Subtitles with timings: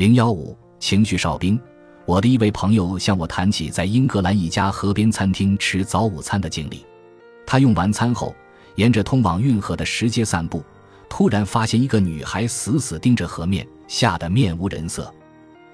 [0.00, 1.60] 零幺五情绪哨兵。
[2.06, 6.86] 我的一位朋友向我谈起在英格兰一家河边餐厅吃早午餐的经历。
[7.46, 8.34] 他用完餐后，
[8.76, 10.64] 沿着通往运河的石阶散步，
[11.06, 15.12] 突然发现一个女孩死死盯着河面，吓得面无人色。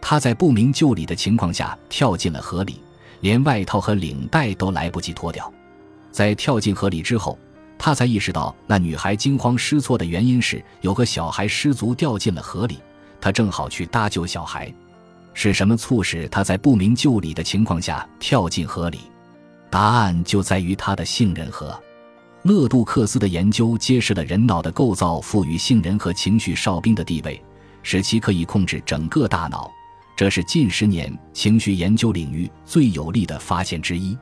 [0.01, 2.81] 他在不明就里的情况下跳进了河里，
[3.21, 5.49] 连外套和领带都来不及脱掉。
[6.11, 7.39] 在跳进河里之后，
[7.79, 12.81] 他才意识到那女孩惊慌失措的原因是有个小孩失足掉进了河里，
[13.27, 14.73] 他正好去搭救小孩。
[15.35, 19.01] 是什么促使他在不明就里的情况下跳进河里？
[19.69, 21.77] 答案就在于他的杏仁核。
[22.43, 27.43] 勒杜克斯的研究揭示了人脑的构造赋予杏仁核情绪哨兵的地位，
[27.83, 29.69] 使其可以控制整个大脑。
[30.17, 34.17] 这是近十年情绪研究领域最有力的发现之一。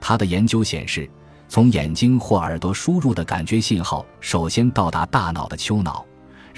[0.00, 1.06] 他的研究显示，
[1.50, 6.02] 从眼睛或耳朵输入的感觉信号首先到达大脑的丘脑，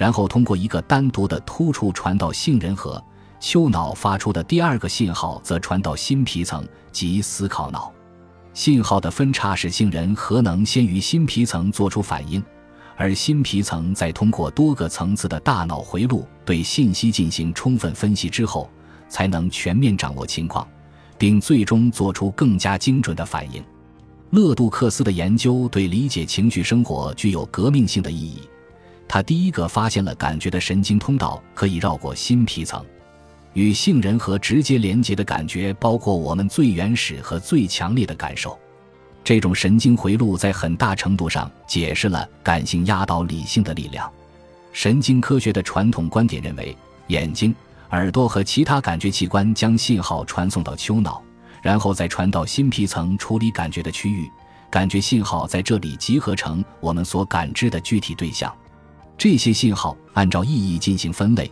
[0.01, 2.99] 然后通过一个单独的突触传到杏仁核。
[3.39, 7.93] 丘脑发出的第二个信号则传到新皮层及思考脑，
[8.51, 12.43] 信号的分叉使杏仁核能先于新皮层做出反应，
[12.95, 18.67] 而新皮层在通过多个层次的大脑回路对信息进行充分分析之后，
[19.07, 20.67] 才能全面掌握情况，
[21.15, 23.63] 并最终做出更加精准的反应。
[24.31, 28.41] 勒杜克斯的研究对理解情绪生活具有革命性的意义，
[29.13, 32.81] 他第一个发现了感觉的神经通道可以绕过新皮层。
[33.51, 38.57] 与杏仁核直接连接的感觉，包括我们最原始和最强烈的感受。
[39.21, 44.09] 这种神经回路在很大程度上解释了感性压倒理性的力量。
[44.71, 46.73] 神经科学的传统观点认为，
[47.07, 47.53] 眼睛、
[47.89, 51.21] 耳朵和其他感觉器官将信号传送到丘脑，
[51.61, 54.31] 然后再传到新皮层处理感觉的区域。
[54.69, 58.49] 感觉信号在这里集合成我们所感知的具体对象。
[59.23, 61.51] 这些信号按照意义进行分类。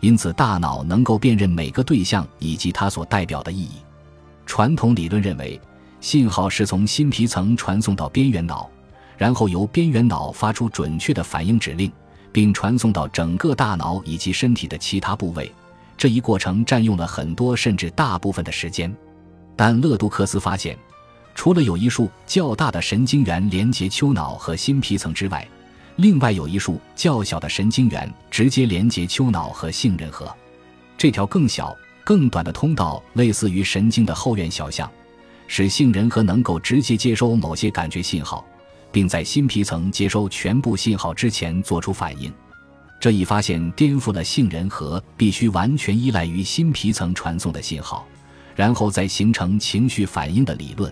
[0.00, 3.72] 因此，大脑能够辨认每个对象以及它所代表的意义。
[4.46, 5.60] 传统理论认为，
[6.00, 8.70] 信号是从新皮层传送到边缘脑，
[9.18, 11.92] 然后由边缘脑发出准确的反应指令，
[12.32, 15.52] 并传送到整个大脑以及身体的其他部位。
[15.98, 18.90] 这一过程占用了很多甚至大部分的时间。
[19.54, 20.74] 但勒杜克斯发现，
[21.34, 25.46] 除了有一束较大的神经元连接丘脑和新皮层之外，
[26.00, 30.34] 另外有一束较小的神经元直接连接丘脑和杏仁核，
[30.96, 34.90] 这条更小、更短的通道类似于神经的后院小巷，
[35.46, 38.42] 使杏仁核能够直接接收某些感觉信号，
[38.90, 42.32] 并在新皮层接收全部信号之前做出反应。
[42.98, 48.06] 这一发现颠覆了杏仁核必须完全依赖于新皮层传送的信号，
[48.56, 50.90] 然后再形成情绪反应的理论。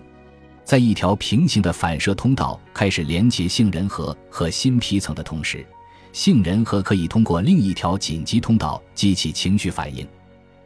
[0.68, 5.66] 在一条平行的反射通道开始连接杏仁核和新皮层的同时，
[6.12, 10.06] 杏仁核可以通过另一条紧急通道激起情绪反应。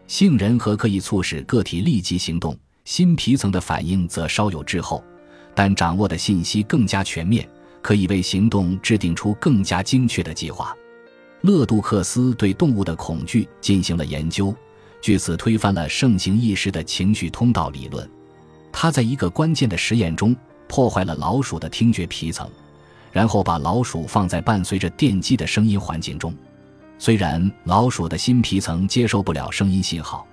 [0.09, 5.05] 杏仁核可以促使个体立即行动，新皮层的反应则稍有滞后，
[5.55, 7.49] 但掌握的信息更加全面，
[7.81, 10.77] 可以为行动制定出更加精确的计划。
[11.43, 14.53] 勒杜克斯对动物的恐惧进行了研究，
[15.01, 18.11] 据此推翻了盛行一时的情绪通道理论。
[18.73, 20.35] 他在一个关键的实验中
[20.67, 22.49] 破坏了老鼠的听觉皮层，
[23.13, 26.35] 然后把老鼠放在伴随着电击的声音环境中。
[26.99, 30.27] 虽然老鼠的新皮层接受不了声音信号，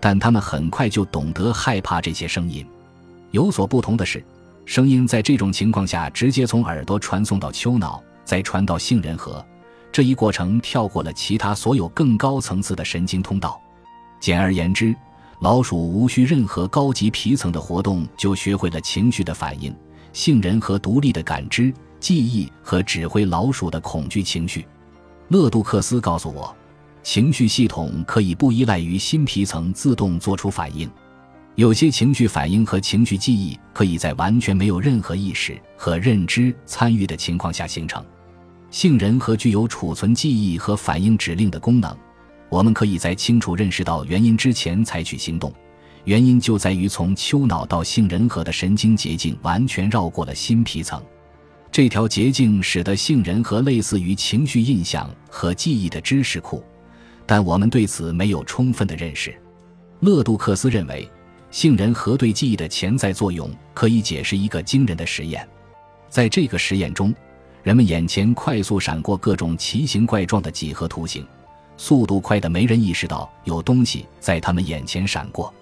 [0.00, 2.66] 但它们很快就懂得害怕这些声音。
[3.30, 4.24] 有所不同的是，
[4.66, 9.44] 声音在这种情况下直接从耳朵传送到丘脑，再传到杏仁核。
[9.92, 13.60] 这一过程跳过了其他所有更高层次的神经通道。
[14.18, 14.94] 简而言之。
[15.40, 19.74] 老鼠无需任何高级皮层的活动就学会了情绪的反应、
[20.12, 24.66] 杏仁核独立的感知、记忆和指挥老鼠的恐惧情绪。
[25.28, 26.54] 勒杜克斯告诉我，
[27.02, 30.90] 情绪系统可以不依赖于新皮层自动做出反应。
[31.56, 38.04] 有些情绪反应和情绪记忆可以在完全没有任何意识和认知参与的情况下形成。
[38.70, 41.96] 杏仁核具有储存记忆和反应指令的功能。
[42.54, 45.52] 我们可以在清楚认识到原因之前采取行动，
[46.04, 51.02] 原因就在于从丘脑到杏仁核的神经捷径完全绕过了新皮层。
[51.72, 56.62] 这条捷径使得杏仁核类似于情绪印象和记忆的知识库，
[57.26, 59.34] 但我们对此没有充分的认识。
[59.98, 61.10] 勒杜克斯认为，
[61.50, 65.44] 杏仁核对记忆的潜在作用可以解释一个惊人的实验。
[66.08, 67.12] 在这个实验中，
[67.64, 71.26] 人们眼前快速闪过各种奇形怪状的几何图形。
[71.76, 75.52] 速度快的没人意识到有东西在他们眼前闪过，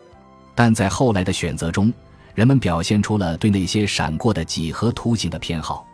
[0.55, 1.93] 但在后来的选择中，
[2.35, 5.87] 人们表现出了对那些闪过的几何图形的偏好。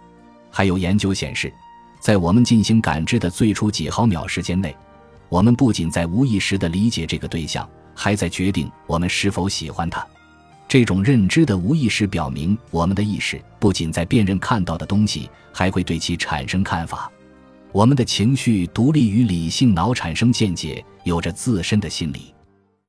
[0.51, 1.53] 还有研究显示，
[2.01, 4.75] 在我们进行感知的最初几毫秒时间内，
[5.29, 10.05] 我们不仅在无意识的理解这个对象，还在决定我们是否喜欢它。
[10.67, 17.11] 这种认知的无意识表明我们的意识不仅在辨认看到的东西，还会对其产生看法。
[17.79, 22.35] 我们的情绪独立于理性脑产生见解有着自身的心理。